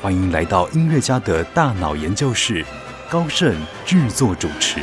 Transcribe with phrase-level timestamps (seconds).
[0.00, 2.64] 欢迎来到音乐家的大脑研究室，
[3.10, 3.52] 高盛
[3.84, 4.78] 制作主持。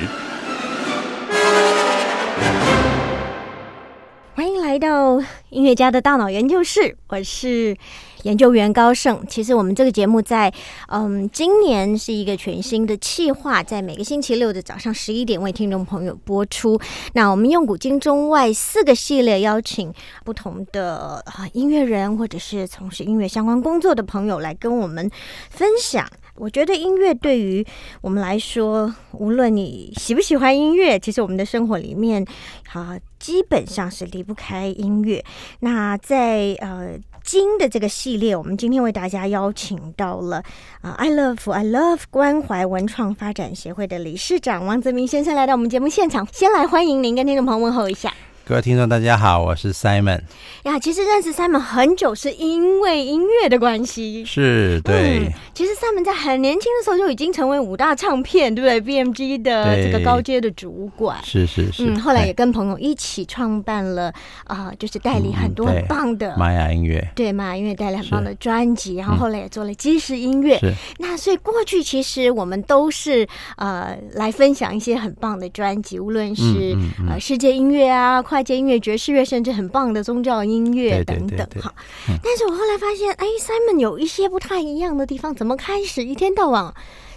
[4.34, 7.78] 欢迎来到音乐家的大脑研究室，我是
[8.26, 9.24] 研究员高盛。
[9.30, 10.52] 其实我们这个节目在
[10.88, 16.80] 嗯，今年是一个全新的企划，在每个星期六的早上十一点为听众朋友播出。
[17.14, 19.94] 那我们用古今中外四个系列，邀请
[20.24, 25.10] 不同的啊音乐人或者是从事音乐相关工作的朋友来跟我们
[25.50, 26.08] 分享。
[26.38, 27.66] 我觉得音乐对于
[28.02, 32.26] 我们来说，无论你喜不喜欢音乐，其实我们的生活里面
[32.74, 35.24] 啊，基本上是离不开音乐。
[35.62, 40.44] 那在呃金的这个系列，我们今天为大家邀请到了
[40.82, 48.14] 啊，I love I love 关怀文创发展协会的理事长王泽明先生来到我们节目现场，先来欢迎您跟听众朋友问候一下。
[48.48, 50.22] 各位听众，大家好，我是 Simon。
[50.66, 54.24] 呀，其实认识 Simon 很久，是因为音乐的关系。
[54.24, 61.18] 是对、嗯，其实 Simon 在很年轻的时候就已经成为五大唱片，对不对？BMG 的这个高阶的主管。
[61.24, 61.88] 是是是。
[61.88, 64.14] 嗯，后来也跟朋友一起创办了
[64.44, 67.04] 啊、呃就是代理很多很棒的、玛雅音乐。
[67.16, 70.60] 对玛雅音乐带来很棒的专辑，然后后来也做了基石音乐。
[70.60, 70.72] 是。
[71.00, 81.74] 那所以过去其实我们都是呃来分享一些很棒的专辑，无论是、嗯嗯嗯呃世界音乐啊、快捷音乐、爵士乐，甚至很棒的宗教音乐等等哈。
[82.10, 86.74] 嗯但是我后来发现，哎，Simon 有一些不太一样的地方，怎么开始一天到晚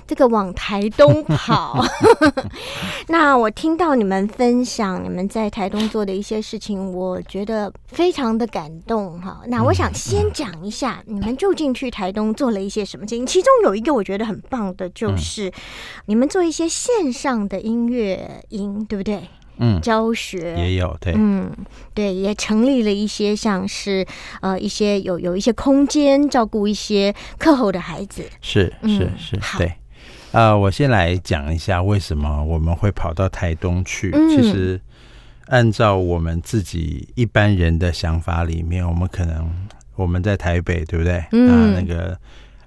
[0.06, 1.84] 这个往台东跑？
[3.08, 9.40] 那我听到你们分享你们在台东做的一些事情，我觉得非常的感动哈。
[9.48, 13.26] 那我想先讲一下，你们究竟去台东做了一些什么事情？
[13.26, 15.52] 其中有一个我觉得很棒的，就是
[16.06, 19.28] 你们做一些线上的音乐营，对不对？
[19.58, 21.12] 嗯，教学也有对。
[21.16, 21.50] 嗯，
[21.94, 24.06] 对，也成立了一些像是
[24.40, 28.24] 呃一些有有一些空间照顾一些课后的孩子。
[28.40, 29.72] 是嗯是是，好对。
[30.32, 34.10] 呃，我先来讲一下为什么我们会跑到台东去。
[34.12, 34.80] 嗯其实，
[35.46, 39.50] 按照我们自己一般人的想法里面，我们可能
[39.96, 41.24] 我们在台北，对不对？
[41.32, 42.16] 嗯啊，那个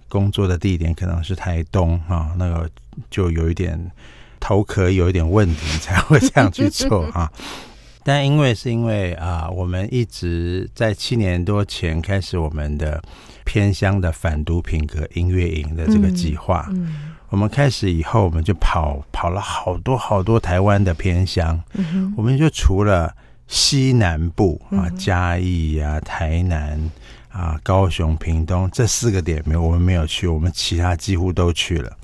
[0.09, 2.67] 工作的地点可能是台东啊，那个
[3.11, 3.79] 就有一点
[4.41, 7.31] 头壳有一点问题，才会这样去做啊。
[8.03, 13.01] 但因为是因为啊、我们一直在七年多前开始我们的
[13.45, 16.67] 偏乡的反毒品格音乐营的这个计划。
[16.71, 21.57] 嗯我们开始以后，我们就跑跑了好多好多台湾的偏乡。
[22.17, 23.15] 我们就除了
[23.47, 26.77] 西南部啊嗯，嘉义啊、台南
[27.29, 31.95] 啊、高雄、屏东这四个点没有，我们没有去，我们其他几乎都去了。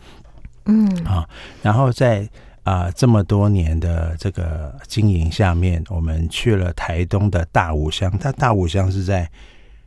[0.67, 1.27] 嗯啊
[1.61, 2.27] 然后在
[2.63, 9.25] 啊、这么多年的这个经营下面，我们去了台东的大武乡，它大武乡是在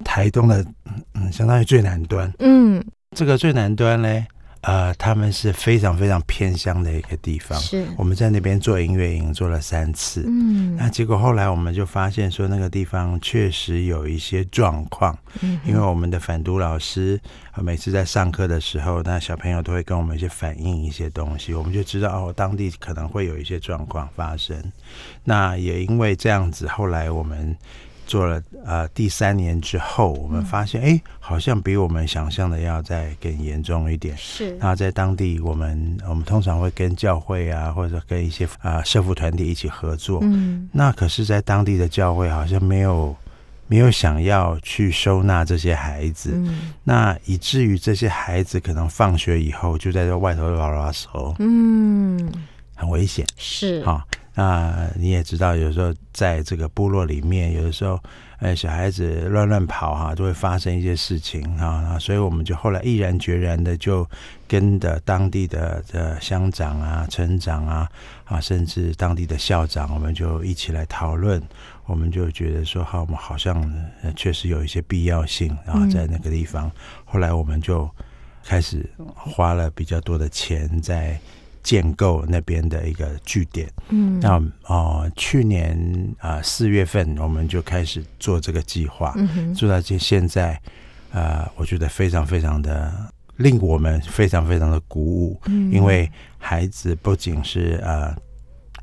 [0.03, 2.33] 台东的嗯嗯，相当于最南端。
[2.39, 2.83] 嗯，
[3.15, 4.27] 这个最南端呢，
[4.62, 7.59] 呃，他们是非常非常偏乡的一个地方。
[7.59, 17.19] 是我们在那边做音乐营做了三次，嗯那结果后来我们就发现说，那个地方确实有一些状况，嗯因为我们的反毒老师
[17.53, 24.62] 呃每次在上课的时候，那小朋友都会跟我们一些反映一些东西，我们就知道哦，当地可能会有一些状况发生。
[25.25, 27.56] 那也因为这样子，后来我们
[28.10, 34.16] 做了呃第三年之后，我们发现哎、诶好像比我们想象的要再更严重一点。
[34.16, 34.56] 是。
[34.59, 40.19] 那在当地，我们我们通常会跟教会啊，或者跟一些啊、社服团体一起合作。
[40.25, 40.69] 嗯。
[40.72, 43.16] 那可是，在当地的教会好像没有
[43.69, 46.73] 没有想要去收纳这些孩子，嗯。
[46.82, 52.29] 那以至于这些孩子可能放学以后就在这外头拉拉手，嗯。
[52.75, 53.25] 很危险。
[53.37, 53.85] 是。
[53.87, 54.05] 啊。
[54.35, 58.00] 那你也知道，有时候在这个部落里面，有的时候，
[58.38, 61.67] 呃，小孩子乱乱跑哈、就会发生一些事情啊。
[61.67, 64.09] 啊所以我们就后来毅然决然的就
[64.47, 67.88] 跟的当地的的乡长啊、村长啊
[68.25, 71.43] 啊，甚至当地的校长，我们就一起来讨论。
[71.87, 73.61] 我们就觉得说，好，我们好像
[74.03, 76.71] 呃确实有一些必要性啊，后在那个地方。
[77.05, 77.91] 后来我们就
[78.44, 81.19] 开始花了比较多的钱在
[81.62, 83.69] 建构那边的一个据点。
[83.89, 84.19] 嗯。
[84.21, 89.55] 那哦、去年啊四、月份我们就开始做这个计划，嗯哼。
[89.55, 90.61] 做到现现在，
[91.12, 92.93] 呃，我觉得非常非常的
[93.37, 95.73] 令我们非常非常的鼓舞，嗯。
[95.73, 98.15] 因为孩子不仅是呃，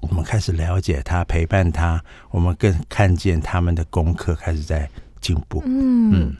[0.02, 4.90] 我们开始了解他，陪伴他，我们更看见他们的功课开始在
[5.22, 5.62] 进步。
[5.66, 6.12] 嗯。
[6.14, 6.36] 嗯，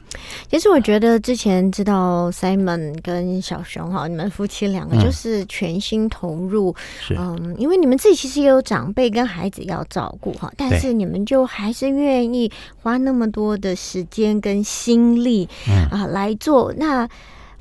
[0.50, 5.04] 其实我觉得之前知道 Simon 跟小熊哈，你们夫妻两个嗯。
[5.04, 12.50] 就是全心投入，是，嗯，因为你们自己其实也有长辈跟孩子要照顾哈，但是你们就还是愿意
[12.82, 15.86] 花那么多的时间跟心力嗯。
[15.90, 16.72] 啊、来做。
[16.76, 17.08] 那。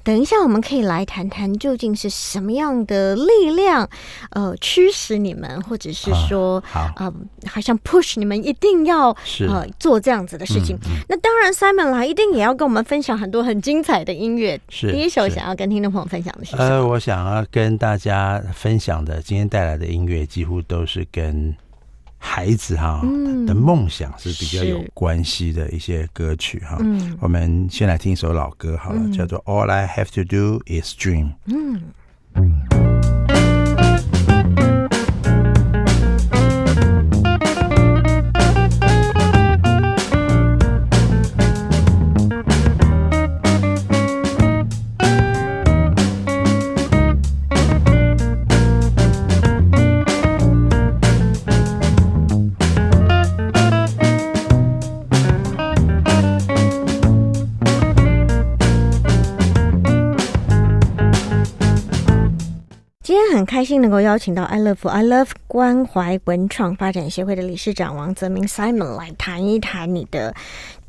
[0.07, 3.89] 等一下，我们可以来谈谈究竟是什么样的力量，
[4.30, 7.12] 呃，驱使你们，或者是说，好，啊、
[7.45, 10.77] 好像 push 你们一定要是，呃做这样子的事情。
[10.77, 11.04] 嗯嗯。
[11.09, 14.57] 那当然，Simon 来一定也要跟我们分享很多很精彩的音乐。
[14.69, 21.54] 是第一首想要跟听众朋友分享的是什呃，我想要跟大家分享的，今天带来的音乐几乎都是跟
[22.28, 23.46] 孩子哈、嗯。
[23.46, 26.78] 的梦想是比较有关系的一些歌曲哈。
[26.82, 27.18] 嗯。
[27.22, 29.12] 我们先来听一首老歌好了，嗯。
[29.14, 31.28] 叫做《All I Have to Do Is Dream》。
[31.46, 31.82] 嗯
[63.57, 70.36] 开心能够邀请到 I Love I Love 关怀文创发展协会的理事长王泽明 Simon 来谈一谈你的。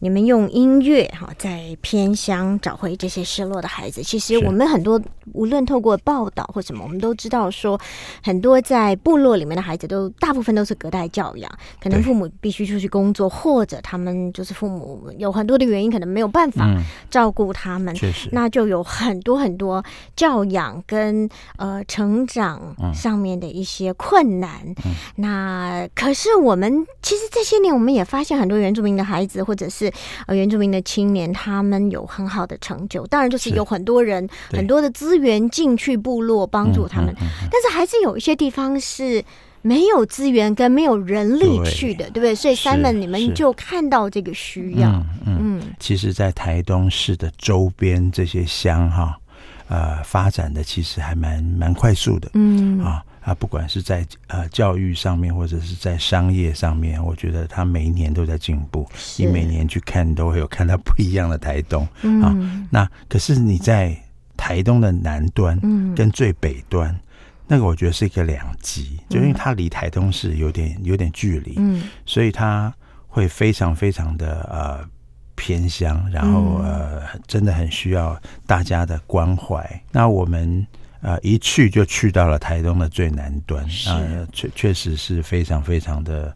[0.00, 4.02] 你们用音乐哈，在偏乡找回这些失落的孩子。
[4.02, 5.00] 其实我们很多
[5.32, 7.78] 无论透过报道或什么，我们都知道说，
[8.22, 11.50] 很多在部落里面的孩子都大部分都是隔代教养，
[11.82, 17.94] 可能父母必须出去工作，或者他们就是父母有很多的原因，可能没有办法嗯，照顾他们。
[17.94, 19.84] 确实，那就有很多很多
[20.14, 24.60] 教养跟呃成长上面的一些困难。
[24.84, 29.87] 嗯那可是我们其实这些年我们也发现很多原住民的孩子或者是
[30.26, 33.06] 呃原住民的青年，他们有很好的成就。
[33.06, 39.24] 当然就是是有很多人很多的资源进去部落帮助他们，嗯嗯嗯但是还是有一些地方是。
[39.60, 42.32] 没有资源跟没有人力去的，对不对？
[42.32, 49.18] 所以是 Simon，你们就看到这个需要，嗯其实，在台东市的周边这些乡哈，
[49.66, 52.30] 呃，发展的其实还蛮蛮快速的。
[52.34, 58.88] 嗯啊啊，不管是在呃教育上面，或者是在商业上面，我觉得他每一年都在进步。
[59.18, 61.86] 你每年去看，都会有看到不一样的台东。
[62.00, 63.94] 嗯那可是你在
[64.34, 66.98] 台东的南端嗯跟最北端，
[67.46, 72.72] 那个我觉得是一个两极，就因为它离台东市有点有点距离，嗯所以它
[73.08, 74.88] 会非常非常的呃
[75.34, 79.82] 偏乡，然后、嗯呃真的很需要大家的关怀。
[79.92, 80.66] 那我们
[81.00, 84.00] 呃一去就去到了台东的最南端是啊，
[84.32, 86.34] 确、确实是非常非常的。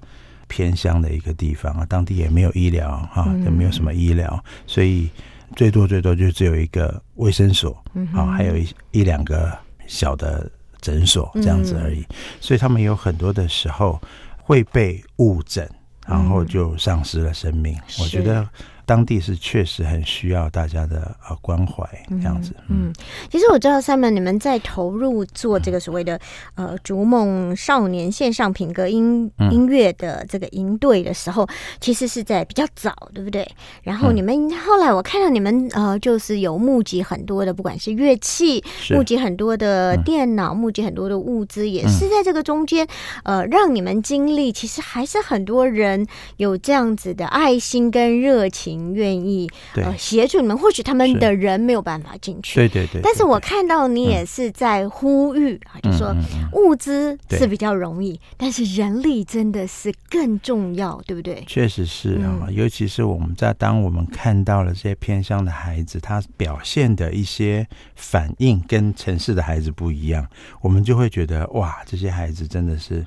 [0.49, 5.09] 偏乡的一个地方啊，当地也没有医疗哈，嗯也没有什么医疗，所以
[5.57, 9.51] 最多最多就只有一个卫生所嗯啊，还有一一两个
[9.87, 12.05] 小的诊所这样子而已。
[12.39, 13.99] 所以他们有很多的时候
[14.43, 15.67] 会被误诊，
[16.07, 17.75] 然后就丧失了生命。
[17.99, 18.47] 我觉得
[18.85, 21.87] 当地是确实很需要大家的呃关怀
[22.21, 22.55] 这样子。
[22.69, 22.93] 嗯，
[23.31, 26.21] 其实我知道 Simon 你们在投入做这个所谓的
[26.55, 29.53] 呃逐梦少年线上品格音嗯。
[29.53, 31.47] 音乐的这个营队的时候，
[31.79, 33.47] 其实是在比较早，对不对？
[33.83, 34.17] 然后嗯。
[34.17, 42.87] 你们后来我看到你们呃就是有募集很多的，不管是乐器，募集很多的嗯电脑，募集很多的物资，也是在这个中间，
[43.25, 46.07] 呃，让你们经历，其实还是很多人
[46.39, 50.57] 有这样子的爱心跟热情，愿意呃协助你们。
[50.57, 53.01] 或许他们的人没有办法进去，对对对。
[53.03, 56.15] 但是我看到你也是在呼吁啊，就说
[56.53, 61.43] 物资是比较容易，但是人力真的是更重要，对不对？
[61.47, 70.27] 确实是啊、嗯尤其是我们在当我们看到了这些偏乡的孩子，他表现的一些反应跟城市的孩子不一样，
[70.61, 73.05] 我们就会觉得哇，这些孩子真的是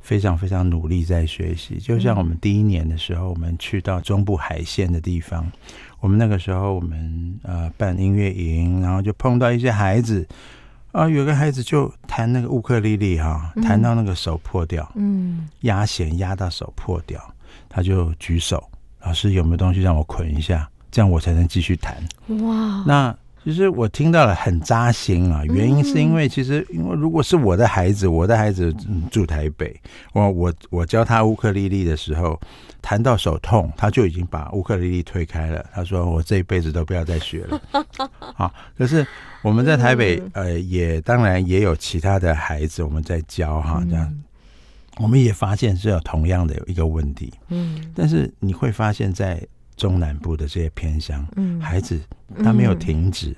[0.00, 1.78] 非常非常努力在学习。
[1.78, 5.50] 就像我们第一年的时候，我们去到中部海线的地方，
[6.00, 10.26] 我们那个时候我们呃办音乐营，然后就碰到一些孩子。
[10.92, 17.20] 啊，有个孩子就弹那个乌克丽丽哈，弹到那个手破掉，嗯压弦压到手破掉，
[17.68, 18.68] 他就举手，
[19.04, 21.96] 老师有没有东西让我捆一下，这样我才能继续弹。
[22.40, 28.70] 哇，那其实我听到了很扎心啊，原因是因为其实因为如果是我的孩子，我的孩子
[29.10, 29.74] 住台北，
[30.12, 32.38] 我我我教他乌克丽丽的时候，
[32.82, 35.64] 弹到手痛，他就已经把乌克丽丽推开了。
[35.72, 37.60] 他说我这一辈子都不要再学了。
[38.36, 39.06] 啊，可是
[39.42, 44.14] 我们在台北，呃，也当然也有其他的孩子我们在教哈，这样
[44.98, 47.32] 我们也发现是有同样的一个问题。
[47.48, 49.42] 嗯，但是你会发现在。
[49.80, 51.98] 中南部的这些偏乡，嗯，孩子
[52.44, 53.34] 他没有停止，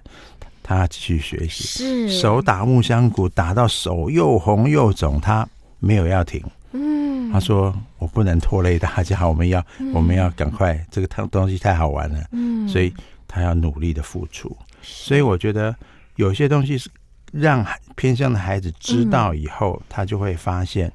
[0.60, 2.20] 他继续学习，是。
[2.20, 12.92] 手打木香鼓打到手又红又肿，他没有要停，嗯，他说我不能拖累大家，我们要我们要赶快，这个东东西太好玩了，嗯，所以
[13.28, 15.72] 他要努力的付出，所以我觉得
[16.16, 16.90] 有些东西是
[17.30, 20.92] 让偏乡的孩子知道以后，他就会发现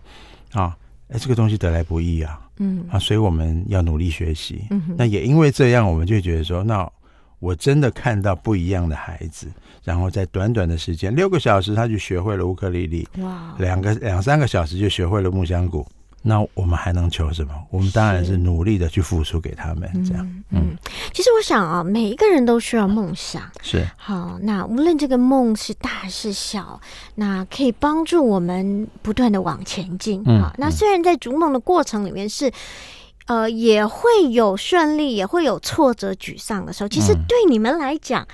[0.51, 0.75] 啊，
[1.07, 2.37] 哎，这个东西得来不易啊。
[2.57, 4.65] 嗯啊，所以我们要努力学习。
[4.69, 6.89] 嗯，那也因为这样，我们就觉得说，那
[7.39, 9.47] 我真的看到不一样的孩子，
[9.83, 13.07] 然后在短短的时间六个小时，他就学会了乌克丽丽。
[13.19, 15.85] 哇，两个两三个小时就学会了木香鼓。
[16.27, 17.53] 那我们还能求什么？
[17.71, 20.43] 我们当然是努力的去付出给他们，这样。
[20.51, 20.75] 嗯，
[21.13, 23.41] 其实我想啊，每一个人都需要梦想。
[23.61, 23.87] 是。
[23.95, 26.81] 好，那无论这个梦是大是小，
[27.15, 30.21] 那可以帮助我们不断的往前进。
[30.25, 30.43] 嗯。
[30.57, 32.51] 那虽然在逐梦的过程里面是，
[33.27, 36.89] 呃，也会有顺利，也会有挫折、沮丧的时候。
[36.89, 38.27] 其实对你们来讲。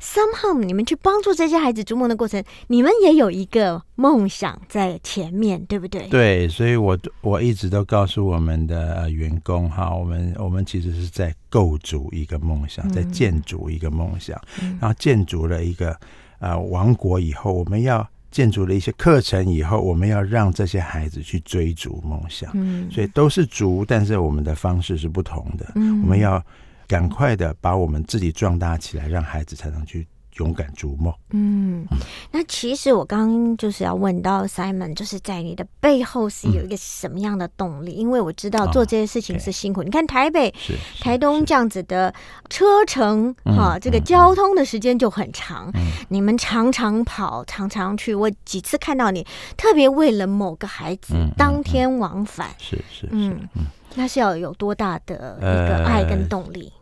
[0.00, 6.08] Somehow 你们去帮助这些孩子逐梦的过程，你们也有一个梦想在前面，对不对？
[6.08, 14.40] 对，所以我我一直都告诉我们的员工哈，我们我们其实是在构筑一个梦想，在建筑一个梦想，
[14.80, 15.94] 然后建筑了一个
[16.38, 22.50] 呃王国以后，我们要建筑了一些课程以后，我们要让这些孩子去追逐梦想。
[22.54, 25.72] 嗯，所以都是逐，但是我们的方式是不同的。
[25.74, 26.42] 嗯，我们要。
[26.90, 31.14] 赶快的把我们自己壮大起来，让孩子才能去勇敢逐梦。
[31.30, 31.86] 嗯，
[32.32, 37.92] 那其实我刚刚就是要问到 Simon，就是在你的背后是有一个什么样的动力？
[37.92, 39.84] 因为我知道做这些事情是辛苦。
[39.84, 40.52] 你看台北、
[40.98, 42.12] 台东这样子的
[42.48, 45.72] 车程，哈，这个交通的时间就很长。
[46.08, 48.12] 你们常常跑，常常去。
[48.12, 49.24] 我几次看到你，
[49.56, 52.48] 特别为了某个孩子当天往返。
[52.58, 56.72] 是是嗯嗯，那是要有多大的一个爱跟动力？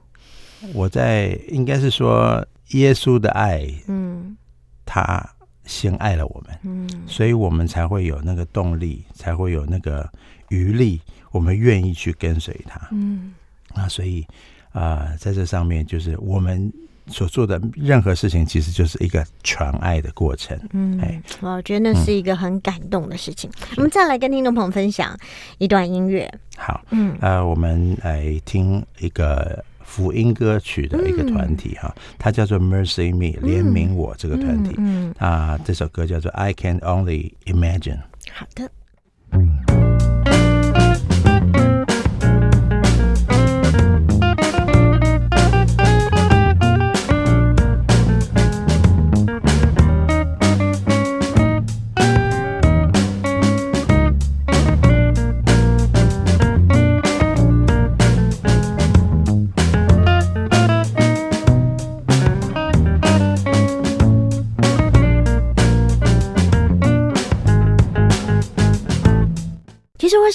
[0.75, 4.37] 我在应该是说耶稣的爱，嗯，
[4.85, 5.27] 他
[5.65, 10.11] 先爱了我们，嗯，所以我们才会有那个动力，才会有那个
[10.49, 11.01] 余力，
[11.31, 13.35] 我们愿意去跟随他，嗯，
[13.75, 14.27] 那所以
[14.73, 16.73] 啊，在这上面就是我们
[17.07, 23.51] 所做的任何事情，其实就是一个传爱的过程，嗯，哎，我觉得那是一个很感动的事情。
[23.77, 25.17] 我们再来跟听众朋友分享
[25.59, 29.65] 一段音乐，好，嗯，呃，我们来听一个。
[29.89, 34.77] 福音歌曲的一个团体哈，它叫做 Mercy Me，怜悯我这个团体
[35.19, 38.01] 啊，这首歌叫做 I Can Only Imagine。
[38.31, 38.71] 好的。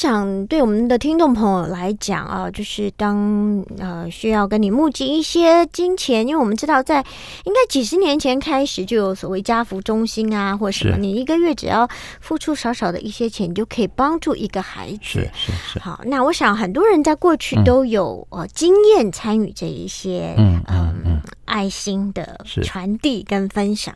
[0.03, 6.97] 想对我们的听众朋友来讲啊，就是当呃需要跟你募集一些金钱，因为我们知道在
[7.45, 11.87] 应该几十年前开始就有所谓家福中心啊，或者什么，你一个月只要
[12.19, 14.99] 付出少少的一些钱，你就可以帮助一个孩子。
[15.03, 15.79] 是是是。
[15.79, 23.95] 好，那我想很多人在过去都有呃经验参与这一些嗯嗯爱心的传递跟分享，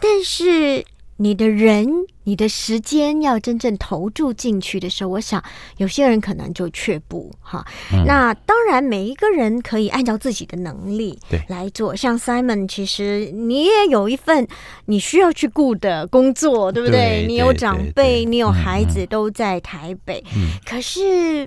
[0.00, 0.86] 但是。
[1.22, 1.86] 你的人，
[2.24, 5.44] 你的时间要真正投注进去的时候，我想
[5.76, 7.62] 有些人可能就却步哈。
[8.06, 11.94] 那当然，每一个人可以按照自己的能力来做。
[11.94, 14.48] 像 Simon，其实你也有一份
[14.86, 17.26] 你需要去顾的工作，对不对？
[17.28, 20.24] 你有长辈，你有孩子都在台北，
[20.64, 21.46] 可是。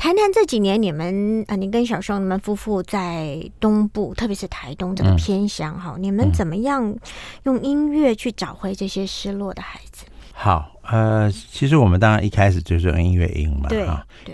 [0.00, 6.96] 谈谈这几年你们啊，你跟小熊你们夫妇在东部，特别是台东这个偏乡哈，你们怎么样
[7.42, 10.06] 用音乐去找回这些失落的孩子？
[10.32, 13.86] 好，呃，其实我们当然一开始就是用音乐营嘛，对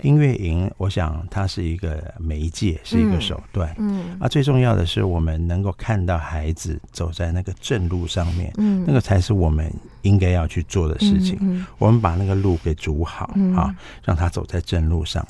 [0.03, 9.69] 音乐营，我想它是一个媒介，是一个手段，嗯，啊，最重要的是我们能够看到孩子走在那个正路上面，嗯，那个才是我们
[10.03, 11.65] 应该要去做的事情。
[11.77, 15.27] 我们把那个路给筑好啊，让他走在正路上。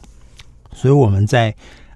[0.74, 1.54] 所以我们在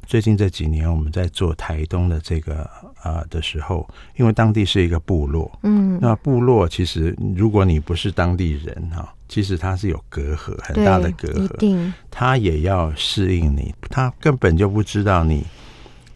[0.07, 2.69] 最近这几年我们在做台东的这个
[3.03, 3.87] 呃的时候，
[4.17, 15.45] 因为当地是一个部落，嗯，那部落其实如果你不是当地人哈，其实它是有隔阂，很大的隔阂，定，他也要适应你，他根本就不知道你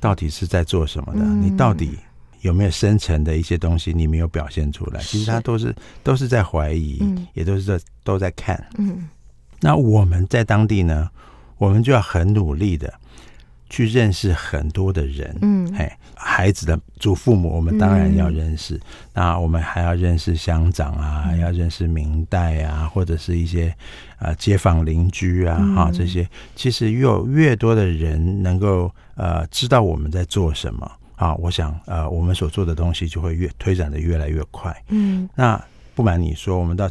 [0.01, 1.41] 到底是在做什么的，嗯。
[1.41, 1.97] 你到底
[2.41, 7.25] 有没有深层的一些东西你没有表现出来，其实他都是都是在怀疑，嗯。
[7.33, 8.62] 也都是在都在看。
[8.77, 9.07] 嗯。
[9.62, 11.09] 那我们在当地呢，
[11.57, 12.93] 我们就要很努力的
[13.69, 18.79] 去认识很多的人，嗯哎，孩子的祖父母，我们当然要认识。
[19.13, 23.69] 那我们还要认识乡长啊，嗯要认识明代啊，或者是一些
[24.17, 26.27] 啊、呃街坊邻居啊，哈、嗯这些。
[26.55, 34.75] 其实越有越多的人能够呃知道我们在做什么啊，我想呃我们所做的东西就会越推展的越来越快。
[34.89, 35.62] 嗯那
[35.95, 36.89] 不瞒你说，我们到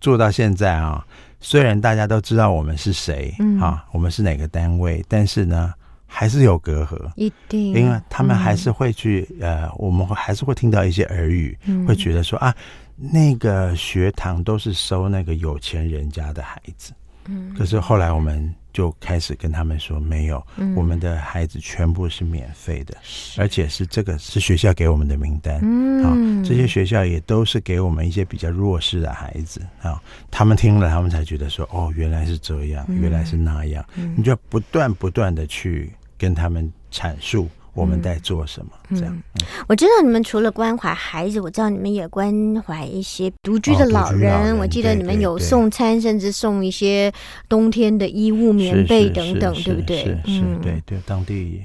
[0.00, 1.04] 做到现在啊，
[1.40, 3.60] 虽然大家都知道我们是谁、嗯。
[3.60, 5.72] 啊，我们是哪个单位，但是呢，
[6.06, 7.10] 还是有隔阂。
[7.16, 11.86] 一定，因为他们还是会去、呃，我们会还是会听到一些耳语，嗯。
[11.86, 12.54] 会觉得说啊，
[12.96, 16.92] 那个学堂都是收那个有钱人家的孩子。
[17.26, 17.54] 嗯。
[17.56, 20.74] 可是后来我们就开始跟他们说，没有，嗯。
[20.74, 22.94] 我们的孩子全部是免费的，
[23.38, 25.58] 而且是这个是学校给我们的名单。
[25.62, 26.04] 嗯。
[26.04, 29.98] 啊，这些学校也都是给我们一些比较弱势的孩子啊，
[30.30, 33.00] 他们听了，他们才觉得说，哦，原来是这样，嗯。
[33.00, 33.82] 原来是那样，
[34.14, 39.22] 你就要不断不断的去跟他们阐述我们在做什么，这样。
[39.68, 44.56] 我知道你们除了关怀孩子，我知道你们也关怀一些独居的哦老人。
[44.56, 47.12] 我记得你们有送餐，甚至送一些
[47.48, 49.98] 冬天的衣物、棉被等等，对不对？
[49.98, 51.62] 是是，嗯对对，当地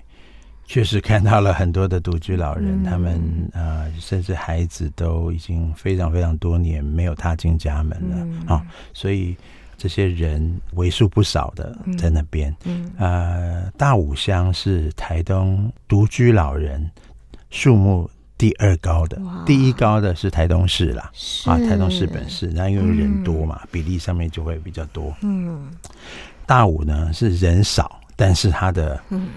[0.66, 8.62] 确实看到了很多的独居老人，嗯他们呃，甚至孩子都已经非常非常多年没有踏进家门了嗯啊、
[8.94, 9.36] 所以
[9.82, 12.56] 这些人为数不少的在那边。
[12.66, 12.92] 嗯。
[13.00, 16.88] 呃，大武乡是台东独居老人
[17.50, 18.08] 数目
[18.38, 21.12] 第二高的，第一高的是台东市啦。
[21.46, 25.12] 啊，台东市本市，那因为人多嘛，比例上面就会比较多。
[25.24, 25.72] 嗯。
[26.46, 29.30] 大武呢是人少，但是它的嗯。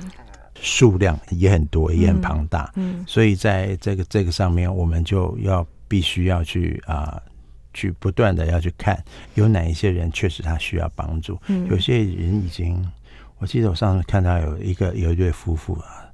[0.61, 3.05] 数量也很多，也很庞大，嗯。
[3.07, 7.21] 所以在这个这个上面，我们就要必须要去啊、
[7.75, 8.99] 去不断的要去看
[9.35, 12.83] 有哪一些人确实他需要帮助，嗯有些人已经，
[13.39, 16.09] 我记得我上次看到有一个有一对夫妇啊，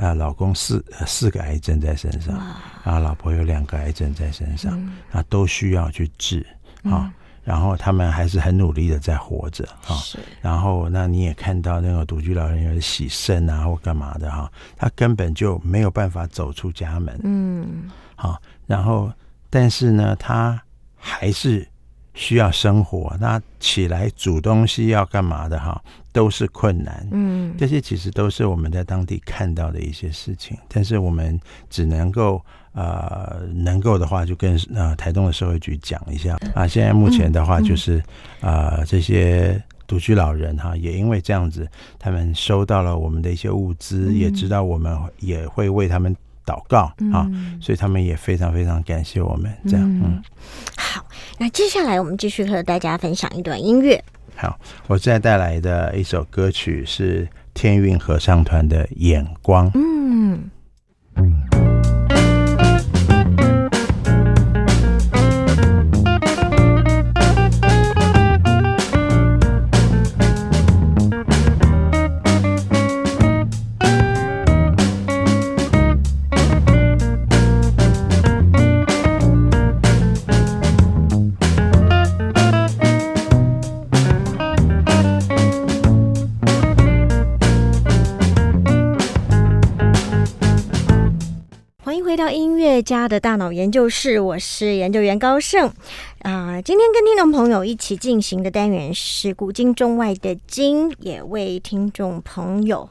[0.00, 2.34] 啊，老公四呃四个癌症在身上，
[2.82, 6.44] 然后老婆有两个癌症在身上，嗯啊，都需要去治
[6.82, 7.12] 啊。
[7.44, 18.40] 然后他们还是很努力的在活着啊，是然后那你也看到那个独居老人有洗肾啊或干嘛的哈，他根本就没有办法走出家门嗯好。
[18.64, 19.12] 然后
[19.50, 20.62] 但是呢，他
[21.04, 21.66] 还是
[22.14, 27.06] 需要生活，那起来煮东西要干嘛的哈，都是困难。
[27.10, 27.54] 嗯。
[27.58, 31.38] 这些其实都是我们在当地看到的一些事情，但是我们
[31.68, 32.40] 只能够
[32.72, 36.38] 呃能够的话，就跟呃台东的社会局讲一下。
[36.54, 36.68] 啊。
[36.68, 38.00] 现在目前的话，就是、
[38.40, 49.52] 呃这些独居老人哈，也因为这样子，他们收到了我们的一些物资，也知道我们也会为他们祷告啊，所以他们也非常非常感谢我们。
[49.68, 50.22] 这样，嗯，
[50.76, 51.04] 好，
[51.38, 54.02] 那接下来我们继续和大家分享一段音乐。
[54.36, 59.70] 好，我现在带来的一首歌曲是天韵合唱团的《眼光》。
[59.74, 60.50] 嗯
[92.82, 95.72] 家的大脑研究室，我是研究员高盛。
[96.22, 102.88] 啊、今天跟听众朋友一起进行的单元是古今中外的经，也为听众朋友。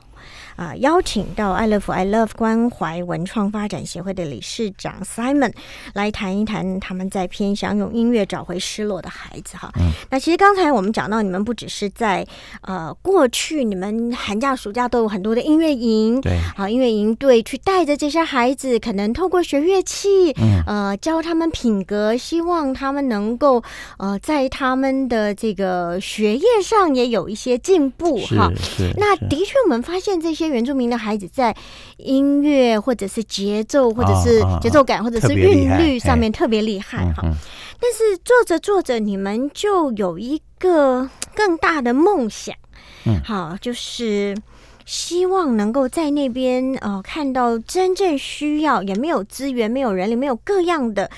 [0.55, 5.51] 啊，邀请到爱乐福 I Love 关怀文创发展协会的理事长 Simon
[5.93, 9.71] 来谈一谈他们在偏乡用音乐找回失落的孩子哈。
[9.77, 12.25] 嗯那其实刚才我们讲到，你们不只是在
[12.61, 23.63] 呃过去，你们寒假暑假都有很多的音乐营，对，好，音乐营队去带着这些孩子，可能透过学乐器，嗯呃，教他们品格，希望他们能够
[23.97, 28.51] 呃，在他们的这个学业上也有一些进步哈。
[28.59, 31.55] 是那的确，我们发现这些原住民的孩子在
[31.97, 36.19] 音乐或者是节奏，或者是节奏感，或者是韵律上哎。
[36.19, 37.23] 面特别厉害哈。
[37.79, 42.55] 但是做着做着，你们就有一个更大的梦想，
[43.05, 43.19] 嗯。
[43.23, 44.37] 好，就是
[44.85, 51.09] 希望能够在那边呃看到真正需要，也没有资源、没有人力、没有各样的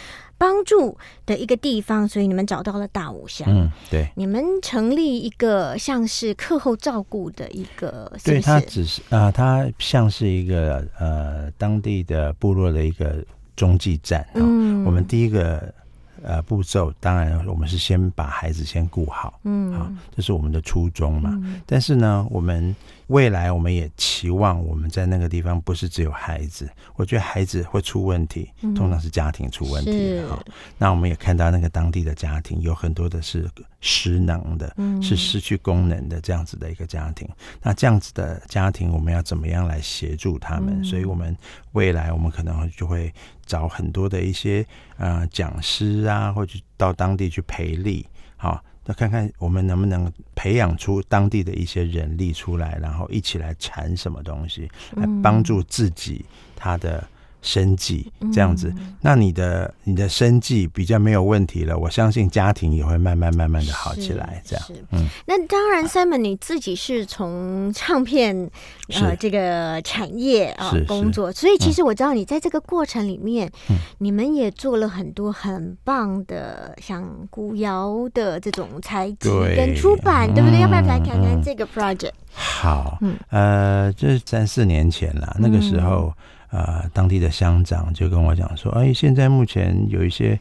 [0.44, 3.48] 帮助的一个地方，所以你们找到了大武乡。
[3.48, 8.46] 嗯，对，你们成立一个像是课后照顾的一个，是对，不是？
[8.46, 13.24] 它只是啊、它像是一个呃当地的部落的一个
[13.56, 15.74] 中继站啊、嗯我们第一个
[16.22, 21.30] 呃步骤，当然我们是先把孩子先顾好，嗯啊，这是我们的初衷嘛。
[21.42, 22.76] 嗯但是呢，我们
[23.08, 30.42] 未来我们也期望我们在那个地方不是只有孩子，我觉得孩子会出问题，嗯通常是家庭出问题是哈。
[30.78, 33.50] 那我们也看到那个当地的家庭有很多的是
[33.82, 37.28] 失能的，嗯是失去功能的这样子的一个家庭。
[37.62, 40.82] 那这样子的家庭，我们要怎么样来协助他们？
[40.82, 41.36] 嗯所以我们
[41.74, 43.14] 未来我们可能就会
[43.46, 44.66] 找很多的一些
[44.98, 48.06] 呃讲师啊，或者到当地去培力，
[48.38, 48.64] 好。
[48.86, 57.08] 那看看我们能不能培养出当地的一些人力出来，然后一起来产什么东西，来帮助自己他的
[57.44, 58.74] 生计，这样子。
[59.02, 64.42] 那你的你的生计比较没有问题了，我相信家庭也会慢慢慢慢的好起来。
[64.44, 64.74] 这样，是。
[64.92, 68.50] 嗯，那当然，Simon 你自己是从唱片
[68.88, 69.18] 呃是。
[69.20, 73.76] 这个产业啊、工作，所以其实我知道你在这个过程里面，嗯。
[74.00, 80.60] 你们也做了很多很棒的像古谣的这种采集跟出版，对不对？
[80.60, 80.62] 嗯。
[80.62, 82.12] 要不要来谈谈嗯这个 project？
[82.34, 83.16] 好，嗯。
[83.30, 86.14] 呃，这是三四年前了，那个时候，
[86.54, 90.40] 呃，当地的乡长就跟我讲说，哎，现在目前有一些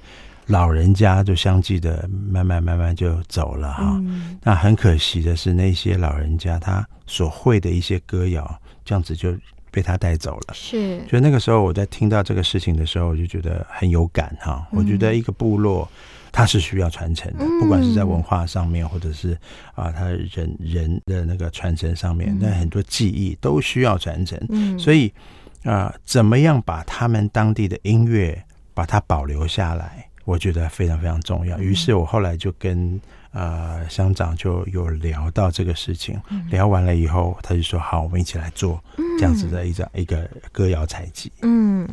[0.48, 3.96] 老人家就相继的慢慢慢慢就走了哈。
[4.03, 9.35] 嗯那很可惜的是，那些老人家他所会的一些歌谣，这样子就
[9.70, 10.53] 被他带走了。
[10.53, 14.66] 是所以那个时候我在听到这个事情的时候，我就觉得很有感哈。
[14.70, 15.88] 我觉得一个部落
[16.31, 19.38] 它是需要传承的，嗯不管是在文化上面，或者是
[19.75, 24.38] 啊，他人人的那个传承上面，那很多记忆都需要传承。
[24.51, 25.11] 嗯所以
[25.64, 28.42] 啊，怎么样把他们当地的音乐
[28.75, 31.59] 把它保留下来，我觉得非常非常重要。
[31.59, 33.01] 于是我后来就跟
[33.33, 36.20] 呃乡长就有聊到这个事情，
[36.51, 38.83] 聊完了以后，他就说好，我们一起来做
[39.18, 41.31] 这样子的一张一个歌谣采集。
[41.42, 41.88] 嗯。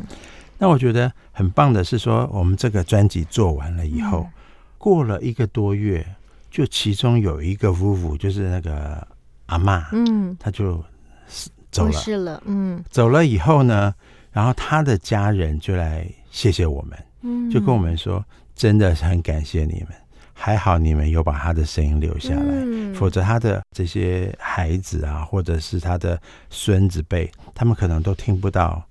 [0.62, 4.28] 那我觉得很棒的是说，我们这个专辑做完了以后，
[4.76, 6.06] 过了一个多月，
[6.50, 9.08] 就其中有一个夫妇，就是那个
[9.46, 10.84] 阿妈，嗯，他就
[11.26, 12.42] 死走了。
[12.46, 13.94] 嗯走了以后呢，
[14.32, 19.88] 然后他的家人就来谢谢我们，嗯，就跟我们说，真的是很感谢你们，
[20.32, 28.82] 还好你们有把他的声音留下来，嗯否则他的这些孩子啊，或者是他的孙子辈，他们可能都听不到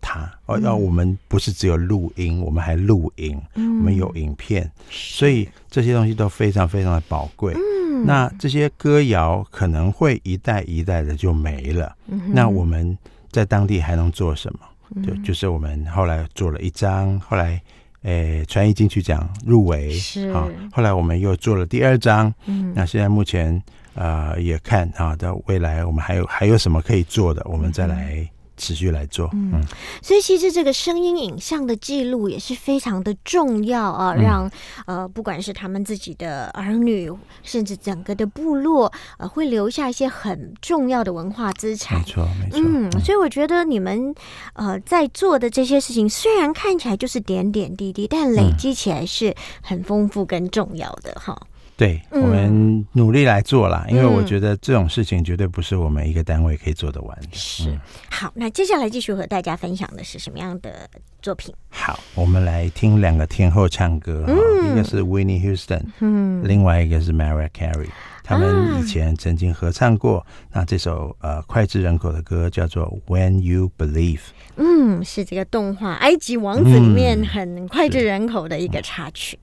[0.00, 0.30] 他。
[0.46, 7.54] 哦，要我们不是只有录音，我们还录影，嗯我们有影片，所以这些东西都非常非常的宝贵。
[7.54, 11.94] 嗯那这些歌谣可能会一代一代的就没了。
[12.08, 12.96] 嗯那我们
[13.30, 14.60] 在当地还能做什么？
[15.02, 15.22] 就嗯。
[15.22, 17.60] 就是我们后来做了一张，后来
[18.02, 20.28] 诶传艺金曲奖入围，是。
[20.28, 22.72] 啊，后来我们又做了第二张，嗯。
[22.74, 23.62] 那现在目前
[23.94, 29.62] 呃也看啊，到未来我们还有还有什么可以做的，我们再来持续来做，嗯，
[30.02, 34.22] 所以其实这个声音影像的记录也是非常的重要啊，嗯。
[34.22, 34.50] 让
[34.86, 37.10] 呃不管是他们自己的儿女，
[37.42, 41.98] 甚至整个的部落，呃会留下一些很重要的文化资产。
[42.00, 42.04] 没。
[42.04, 44.14] 错没错，嗯，所以我觉得你们
[44.54, 51.40] 呃在做的这些事情，虽然看起来就是点点滴滴，但累积起来是很丰富跟重要的哈。
[51.76, 57.28] 对，嗯我们努力来做啦，因为嗯我觉得这种事情绝对不是我们一个单位可以做得完的。
[57.32, 60.90] 是嗯好，那接下来继续和大家分享的是什么样的
[61.22, 61.54] 作品？
[61.70, 67.86] 好，我们来听两个天后唱歌嗯，一个是 Winnie Houston，嗯另外一个是 Mariah Carey，
[68.24, 70.26] 他啊们以前曾经合唱过。
[70.52, 74.16] 那这首呃脍炙人口的歌叫做《When You Believe》。
[74.56, 79.38] 嗯，是这个动画《埃及王子》里面嗯很脍炙人口的一个插曲。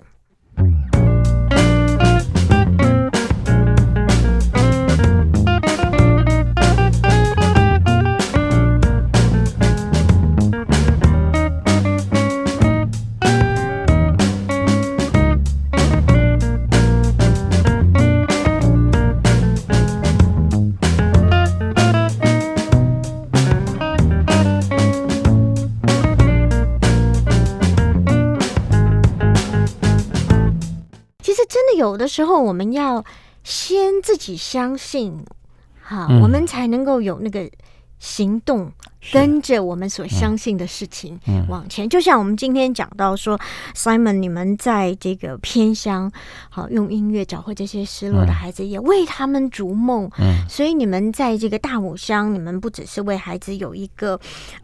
[31.75, 33.03] 有的时候，我们要
[33.43, 35.25] 先自己相信，
[35.81, 36.21] 好，嗯。
[36.21, 37.49] 我们才能够有那个
[37.99, 38.71] 行动
[39.11, 41.87] 跟着我们所相信的事情往前。
[41.87, 43.39] 就像我们今天讲到说
[43.75, 46.11] ，Simon，你们在这个偏乡，
[46.49, 50.09] 好用音乐找回这些失落的孩子，也为他们逐梦。
[50.17, 54.19] 嗯，所以你们在这个大武乡，你们不只是为孩子有一个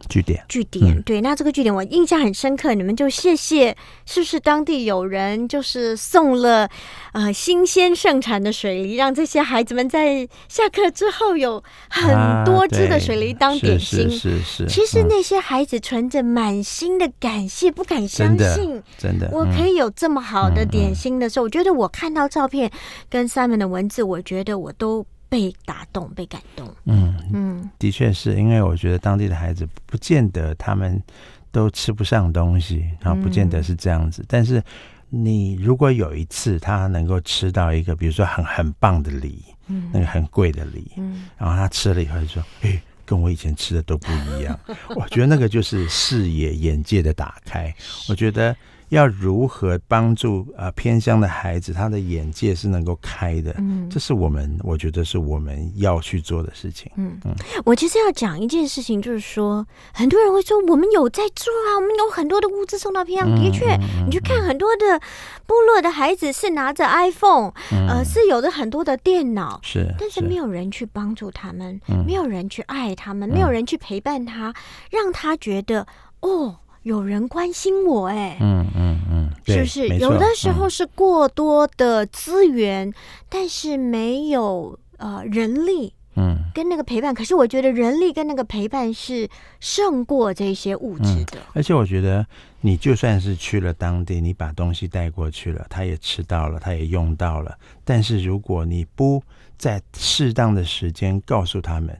[0.08, 1.00] 据点，据点。
[1.02, 3.76] 对，那这个据点我印象很深刻，你们就谢谢，
[4.06, 6.68] 是不是当地有人就是送了
[7.12, 14.10] 呃新鲜盛产的水梨，让这些孩子们在下课之后有很多汁的水梨当点心。
[14.10, 14.31] 是是，
[14.68, 22.70] 其实那些孩子存着满心的感谢，不敢相信，真的，我可以有这么好的点心的时候，我觉得我看到照片
[23.08, 26.68] 跟 Simon 的文字，我觉得我都被打动，被感动。
[26.84, 31.02] 嗯嗯，的确是因为我觉得当地的孩子不见得他们
[31.50, 34.24] 都吃不上东西，然后不见得是这样子。
[34.28, 34.62] 但是
[35.08, 42.80] 你如果有一次他能够吃到一个，比如说很很棒的梨，嗯，那个很贵的梨，嗯，然后他吃了以后就说，哎。
[43.04, 44.58] 跟我以前吃的都不一样，
[44.96, 47.74] 我觉得那个就是视野、眼界的打开。
[48.08, 48.56] 我觉得。
[48.92, 56.92] 要如何帮助啊偏乡的孩子，他的眼界是能够开的，嗯，这是我们我觉得是我们要去做的事情。
[56.96, 57.18] 嗯。
[57.24, 65.00] 嗯，我其实要讲一件事情，就是说，很多人会说我们有在做啊，我们有很多的物资送到偏乡，的确，你去看很多的
[65.46, 67.50] 部落的孩子是拿着 iPhone，
[67.88, 74.52] 呃，是有着很多的电脑，是，但是没有人去帮助他们，没有人去爱他们，没有人去陪伴他，
[74.90, 75.86] 让他觉得
[76.20, 76.58] 哦。
[76.82, 79.88] 有人关心我，哎，嗯嗯嗯，是不是？
[79.98, 82.92] 有的时候是过多的资源，
[83.28, 87.14] 但是没有呃人力，嗯，跟那个陪伴。
[87.14, 89.28] 可是我觉得人力跟那个陪伴是
[89.60, 91.38] 胜过这些物质的。
[91.52, 92.26] 而且我觉得，
[92.60, 97.56] 你就算是去了当地，你把东西带过去了，他也吃到了，他也用到了。
[97.84, 99.22] 但是如果你不
[99.56, 101.96] 在适当的时间告诉他们，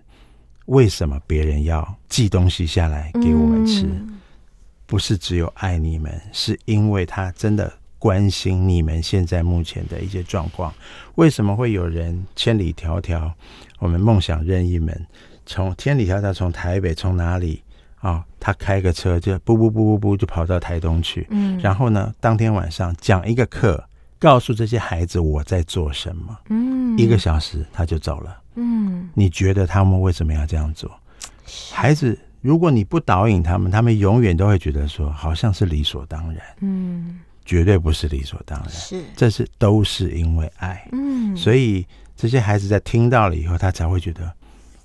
[0.66, 3.86] 为什么别人要寄东西下来给我们吃？
[4.92, 10.70] 不是只有爱你们，是因为他真的关心你们现在目前的一些状况。
[11.14, 13.32] 为什么会有人千里迢迢？
[13.78, 15.06] 我们梦想任意门，
[15.46, 17.62] 从千里迢迢从台北从哪里
[18.00, 18.22] 啊？
[18.38, 21.26] 他开个车就不不不不不就跑到台东去。
[21.30, 23.82] 嗯，然后呢，当天晚上讲一个课，
[24.18, 26.38] 告诉这些孩子我在做什么。
[26.50, 28.38] 嗯，一个小时他就走了。
[28.56, 30.90] 嗯，你觉得他们为什么要这样做？
[31.72, 32.18] 孩子。
[32.42, 36.42] 如果你不导引他们，他们永远都会觉得说，好像是理所当然。
[36.60, 38.68] 嗯，绝对不是理所当然。
[38.68, 40.86] 是，这是都是因为爱。
[40.90, 44.30] 嗯，所以这些孩子在听到了以后，他才会觉得，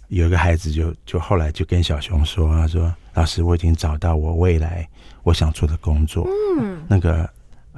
[0.10, 4.88] 有一个孩子就就后来就跟小熊说，他说：“老师，我已经找到我未来
[5.24, 6.30] 我想做的工作。”
[6.62, 7.28] 嗯，那个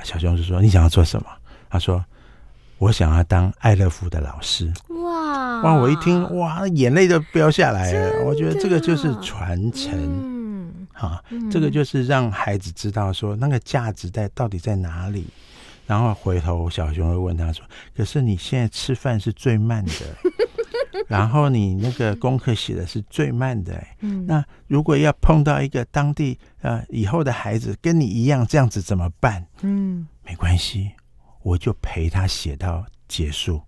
[0.04, 1.28] 小熊就说：“你想要做什么？”
[1.70, 2.04] 他说。
[2.80, 5.62] 我想要当爱乐福的老师哇！
[5.62, 5.74] 哇！
[5.74, 8.24] 我一听哇，眼泪都飙下来了。
[8.26, 15.28] 我觉得这个就是传承，嗯啊，这个就是让孩子知道说那个价值在到底在哪里。
[15.86, 17.65] 然后回头小熊会问他说
[17.98, 19.92] ：“可是你现在吃饭是最慢的，
[21.10, 23.84] 然后你那个功课写的是最慢的。
[24.28, 29.44] 那如果要碰到一个当地呃以后的孩子跟你一样这样子怎么办？
[29.62, 30.92] 嗯，没关系。”
[31.50, 33.62] 我就陪他写到结束。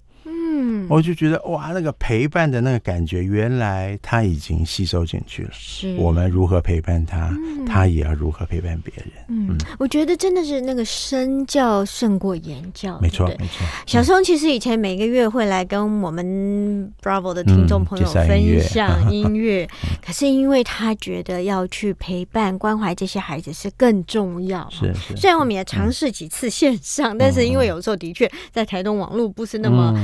[0.53, 5.49] 嗯，我就觉得哇，那个陪伴的那个感觉，原来他已经吸收进去了。
[5.53, 7.33] 是，我们如何陪伴他，
[7.65, 9.07] 他也要如何陪伴别人。
[9.29, 12.99] 嗯，我觉得真的是那个身教胜过言教。
[12.99, 13.65] 没错，没错。
[13.85, 19.65] 小松其实以前每个月会来跟我们 Bravo 的听众朋友分享音乐，
[20.05, 24.67] 可是因为他觉得要去陪伴关怀这些孩子是更重要。
[24.69, 25.15] 是是。
[25.15, 29.95] 虽然我们也尝试几次线上，但是因为有时候的确在台东网络不是那么。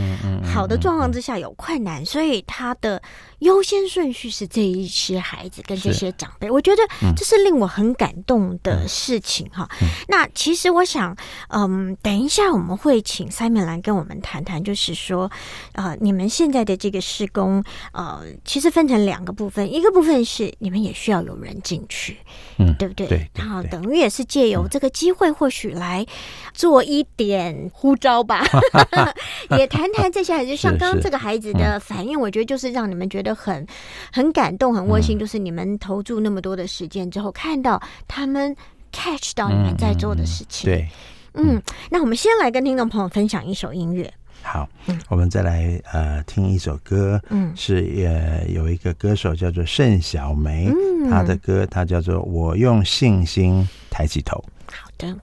[0.43, 3.01] 好的状况之下有困难，所以他的
[3.39, 6.49] 优先顺序是这一些孩子跟这些长辈。
[6.49, 6.81] 我觉得
[7.15, 9.67] 这是令我很感动的事情哈。
[10.07, 11.15] 那其实我想，
[11.49, 15.29] 嗯，等一下我们会请 Simon 来跟我们谈谈，就是说，
[15.73, 22.17] 呃，你们现在的这个施工，呃，其实分成两个部分，一个部分是你们也需要有人进去，
[22.57, 23.07] 嗯，对不对？
[23.07, 23.29] 对。
[23.35, 26.05] 然后等于也是借由这个机会，或许来
[26.53, 28.43] 做一点呼召吧，
[29.57, 30.45] 也谈谈这些。
[30.45, 33.65] 就像刚刚这个孩子的反应，我觉得就是让你们觉得很
[34.11, 35.17] 很感动、很窝心。
[35.17, 38.55] 就是你们投注那么多的时间之后，看到他们
[38.91, 40.69] catch 到你们在做的事情。
[40.69, 40.87] 对，
[41.33, 44.11] 嗯，那我们先来跟听众朋友分享一首音乐。
[44.43, 44.69] 好，
[45.09, 47.21] 我们再来呃听一首歌。
[47.29, 50.71] 嗯，是呃有一个歌手叫做盛小梅，
[51.09, 54.41] 她的歌她叫做《我用信心抬起头》。
[54.73, 55.13] 好的。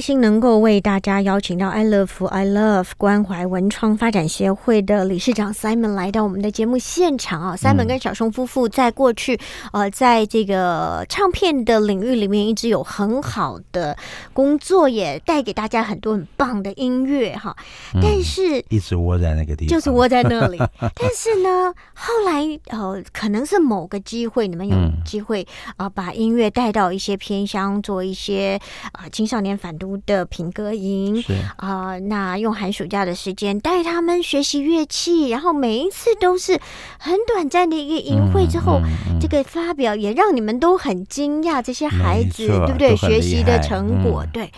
[0.00, 7.54] 开心能够为大家邀请到 I Love I Love 关怀文创发展协会的理事长 Simon 来到我们的节目现场啊。
[7.54, 9.38] Simon 跟小松夫妇在过去
[9.74, 13.94] 呃，在这个唱片的领域里面一直有很好的
[14.32, 17.54] 工作，也带给大家很多很棒的音乐哈。
[18.00, 20.56] 但是一直窝在那个地方，就是窝在那里。
[20.80, 28.58] 但是呢，后来呃，可能是某个机会，你们有机会啊，把音乐带到一些偏乡，做一些
[28.92, 31.22] 啊青少年反毒的品歌营
[31.56, 36.58] 啊，那用寒暑假的时间带他们学习乐器，然后每一次都是
[36.98, 38.80] 很短暂的一个营会之后，
[39.20, 42.96] 这个发表也让你们都很惊讶，这些孩子对不对？
[42.96, 44.52] 学习的成果对，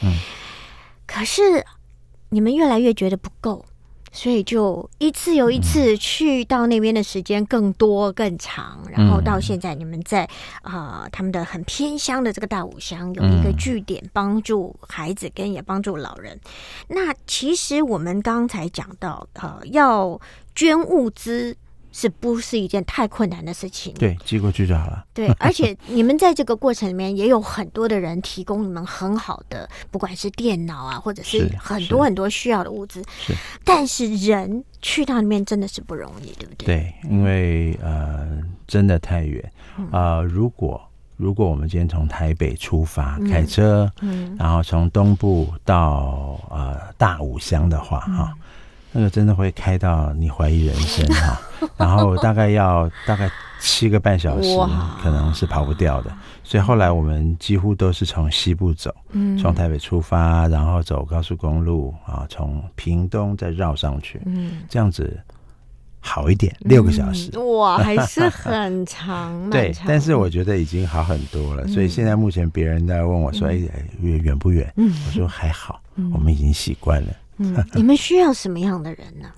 [1.06, 1.64] 可是
[2.30, 3.64] 你们越来越觉得不够。
[4.12, 10.28] 所以就一次又一次去到那边的时间更多更长，然后到现在你们在
[10.60, 16.38] 啊他们的很偏乡的这个大武乡有一个据点，帮助孩子跟也帮助老人。
[16.88, 20.20] 那其实我们刚才讲到呃要
[20.54, 21.56] 捐物资。
[21.92, 23.92] 是不是一件太困难的事情？
[23.94, 25.04] 对，寄过去就好了。
[25.14, 33.02] 对，而且你们在这个过程里面也有很多的人提供你们很好的，不管是电脑啊，或者是很多很多需要的物资。
[33.18, 36.66] 是，但是人去到那边真的是不容易，对不对？
[36.66, 39.52] 对，因为呃，真的太远
[39.90, 40.22] 啊。
[40.22, 40.80] 如果
[41.16, 48.34] 如果我们今天从台北出发开车，嗯，然后从东部到呃大武乡的话，哈。
[48.92, 51.40] 那个真的会开到你怀疑人生哈，
[51.76, 54.56] 然后大概要大概七个半小时，
[55.02, 56.12] 可能是跑不掉的。
[56.44, 58.94] 所以后来我们几乎都是从西部走，
[59.40, 64.20] 从台北出发，然后走高速公路啊，从屏东再绕上去，
[64.68, 65.18] 这样子
[66.00, 67.30] 好一点，六个小时。
[67.38, 71.66] 哇， 还是很长，对，但是我觉得已经好很多了。
[71.68, 73.54] 所以现在目前别人在问我说：“哎，
[74.00, 75.80] 远远不远？”我说还好，
[76.12, 77.08] 我们已经习惯了。
[77.42, 79.28] 嗯， 你们需要什么样的人呢？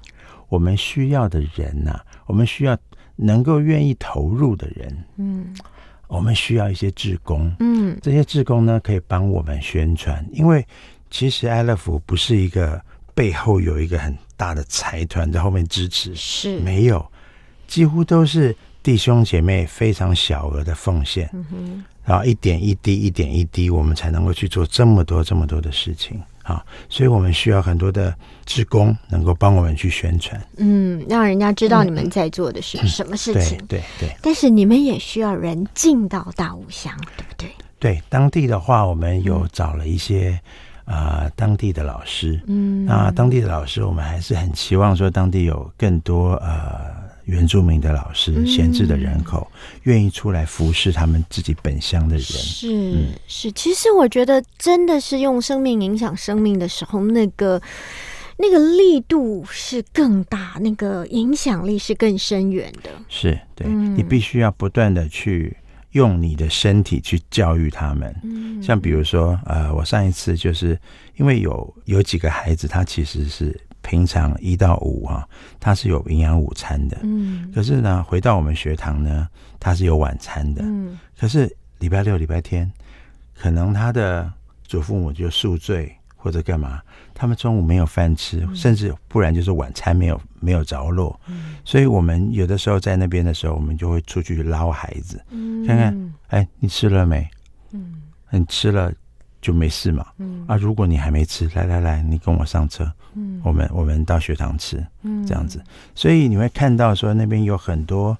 [0.48, 1.98] 我们需要的人呢？
[2.26, 2.76] 我们需要
[3.16, 5.04] 能够愿意投入的人。
[5.16, 5.54] 嗯，
[6.06, 7.50] 我们需要一些志工。
[7.58, 10.24] 嗯，这些志工呢，可以帮我们宣传。
[10.32, 10.64] 因为
[11.10, 12.80] 其实爱乐福不是一个
[13.14, 17.04] 背后有一个很大的财团在后面支持，是没有，
[17.66, 21.28] 几乎都是弟兄姐妹非常小额的奉献。
[21.32, 26.22] 嗯哼，然后一点一滴，一点一滴，我们才能够去做这么多这么多的事情。
[26.44, 28.14] 啊，所以我们需要很多的
[28.46, 34.14] 职工能够帮我们去宣传，嗯，让人家知道你们在做的是什么事情，对对。
[34.22, 37.50] 但是你们也需要人进到大武乡，对不对？
[37.80, 40.38] 对，当地的话，我们有找了一些
[40.84, 46.93] 啊当地的老师，嗯，那当地的老师，我们还是很期望说当地有更多呃。
[47.24, 49.50] 原住民的老师，闲置的人口，
[49.84, 53.52] 愿意出来服侍他们自己本乡的人，是是。
[53.52, 57.60] 其实我觉得，真的是用生命影响生命的时候，那个
[58.36, 62.90] 那个力度是更大，那个影响力是更深远的。
[63.08, 65.56] 是对，你必须要不断的去
[65.92, 68.14] 用你的身体去教育他们。
[68.22, 70.78] 嗯，像比如说，呃，我上一次就是
[71.16, 73.58] 因为有有几个孩子，他其实是。
[73.86, 75.28] 平常一到五哈，
[75.60, 76.98] 它是有营养午餐的。
[77.02, 79.28] 嗯，可是呢，回到我们学堂呢，
[79.60, 80.62] 它是有晚餐的。
[80.64, 82.68] 嗯，可是礼拜六、礼拜天，
[83.38, 84.32] 可能他的
[84.66, 86.80] 祖父母就宿醉或者干嘛，
[87.12, 91.20] 他们中午没有饭吃，甚至不然就是晚餐没有没有着落。
[91.26, 95.22] 嗯，所以我们有的时候在那边的时候，我们就会出去捞孩子，
[95.66, 97.28] 看看，哎，你吃了没？
[97.72, 98.90] 嗯，你吃了。
[99.44, 100.06] 就没事嘛。
[100.16, 102.90] 嗯啊，如果你还没吃，来来来，你跟我上车。
[103.14, 104.84] 嗯，我们我们到学堂吃。
[105.02, 105.62] 嗯，这样子，
[105.94, 108.16] 所以你会看到说那边有很多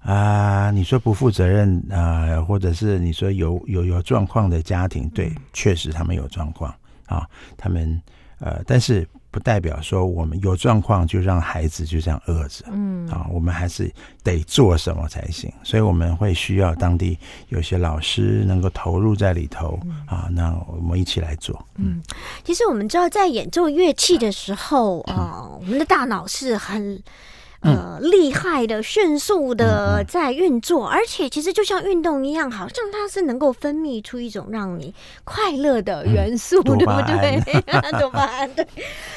[0.00, 6.74] 啊，你说不负责任啊，或者是你说有有有状况的家庭，对，确实他们有状况
[7.06, 8.00] 啊，他们
[8.38, 9.06] 呃，但是。
[9.34, 13.92] 不代表说我们有状况就让孩子就这样饿着，嗯啊，我们还是
[14.22, 15.52] 得做什么才行。
[15.64, 17.18] 所以我们会需要当地
[17.48, 21.60] 有些老师能够投入在里头啊，那我们一起来做。
[21.78, 22.00] 嗯，
[22.44, 27.02] 其实我们知道在演奏乐器的时候啊，我们的大脑是很。
[27.64, 34.94] 呃，厉害的、迅速的在运作，而且其实就像运动一样，好像它是能够分泌出一种让你
[35.24, 37.40] 快乐的元素， 对不对？
[37.98, 38.66] 多巴胺，对。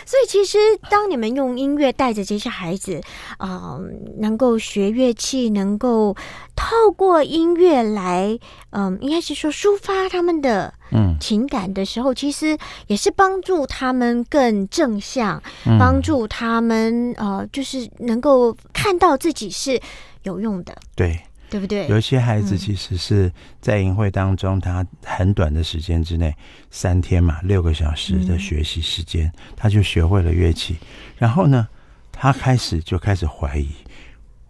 [0.05, 0.57] 所以其实
[0.89, 3.01] 当你们用音乐带着这些孩子
[3.37, 3.77] 啊，
[4.19, 6.15] 能够学乐器，能够
[6.55, 8.39] 透过音乐来，
[8.71, 10.73] 嗯，应该是说抒发他们的。
[10.91, 12.57] 嗯，情感的时候，其实
[12.87, 15.41] 也是帮助他们更正向，
[15.79, 19.79] 帮助他们呃，就是能够看到自己是
[20.23, 20.75] 有用的。
[20.95, 21.19] 对，
[21.49, 21.87] 对不对？
[21.87, 23.31] 有一些孩子其实是
[23.61, 26.35] 在营会当中，他很短的时间之内，
[26.69, 30.77] 三天嘛，六个小时的学习时间，他就学会了乐器。
[31.17, 31.67] 然后呢，
[32.11, 33.69] 他开始就开始怀疑，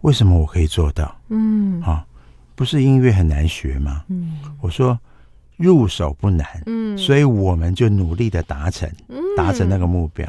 [0.02, 1.14] 为什么我可以做到？
[1.28, 2.04] 嗯啊，
[2.54, 4.04] 不是音乐很难学吗？
[4.08, 4.98] 嗯我说
[5.58, 8.88] 入手不难，嗯，所以我们就努力的达成，
[9.36, 10.26] 达成那个目标。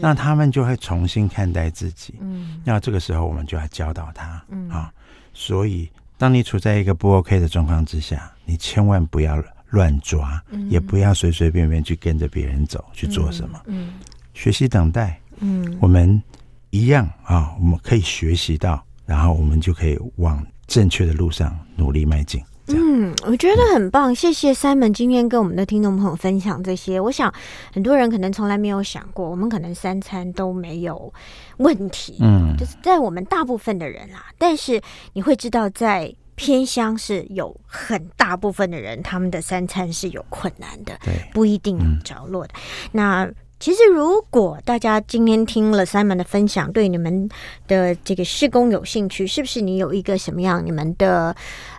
[0.00, 2.14] 那他们就会重新看待自己。
[2.20, 4.90] 嗯那这个时候，我们就要教导他嗯啊。
[5.34, 13.60] 所以，当你处在一个不 OK 的状况之下，你千万不要乱抓，也不要随随便便去跟着别人走去做什么。
[13.66, 13.94] 嗯
[14.32, 16.22] 学习等待，嗯我们
[16.70, 22.40] 一样啊，我们可以学习到，然后我们就可以往正确的路上努力迈进。
[22.68, 27.00] 嗯，我觉得很棒，谢谢 Simon 今天跟我们的听众朋友分享这些。
[27.00, 27.32] 我想
[27.72, 31.12] 很多人可能从来没有想过，我们可能三餐都没有
[31.56, 34.26] 问题，嗯就是在我们大部分的人啦。
[34.36, 34.80] 但是
[35.14, 42.54] 你会知道，在偏乡是有很大部分的人，他们的三餐是有困难的，对，不一定有着落的。
[42.92, 43.28] 那
[43.60, 47.28] 其实，如果大家今天听了 Simon 的分享，对你们
[47.66, 51.34] 的这个施工有兴趣，是不是你有一个什么样你们的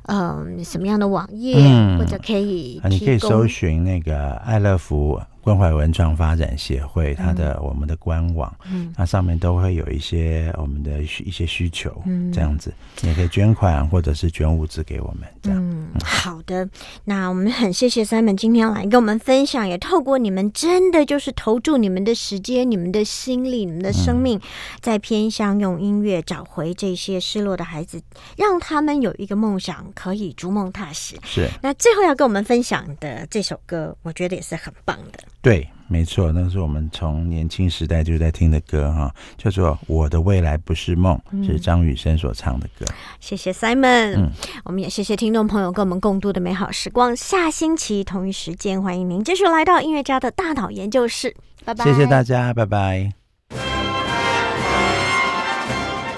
[0.09, 1.97] 嗯什么样的网页，嗯。
[1.99, 15.59] 或者可以啊，你可以搜寻那个爱乐福关怀文创发展协会，它的我们的官网，嗯那上面都会有一些我们的需一些需求，嗯这样子，你也可以捐款或者是捐物资给我们，这样。
[15.59, 16.67] 嗯，好的。
[17.05, 24.39] 那我们很谢谢 Simon 今天来跟我们分享，也透过你们真的就是投注你们的时间、你们的心力、你们的生命，
[24.81, 28.01] 在偏乡用音乐找回这些失落的孩子，
[28.37, 31.15] 让他们有一个梦想，可以逐梦踏实。
[31.23, 35.19] 是那最后要跟我们分享的这首歌，我觉得也是很棒的。
[35.41, 42.85] 对，没错，那是我们从年轻时代就在听的歌哈，叫做《我的未来不是梦》，是张雨生所唱的歌。
[43.21, 44.31] 谢谢 Simon，、嗯
[44.65, 47.15] 我们也谢谢听众朋友跟我们共度的美好时光。
[47.15, 51.33] 下星期同一时间，欢迎您继续来到音乐家的大脑研究室。
[51.63, 53.11] 拜拜，谢谢大家，拜拜。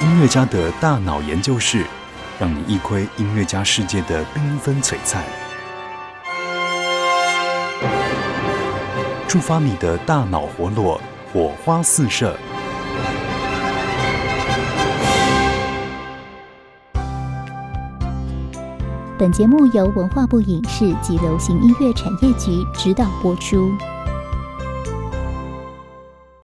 [0.02, 1.86] 音乐家的大脑研究室，
[2.40, 5.24] 让你一窥音乐家世界的缤纷璀璨，
[9.32, 11.00] 触发你的大脑活络，
[11.32, 12.38] 火花四射。
[19.18, 23.72] 本节目由文化部影视及流行音乐产业局指导播出。